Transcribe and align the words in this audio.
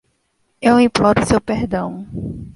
Eu 0.59 0.79
imploro 0.79 1.23
seu 1.27 1.39
perdão. 1.39 2.07